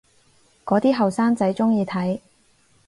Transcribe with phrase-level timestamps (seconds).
[0.65, 2.19] 嗰啲後生仔鍾意睇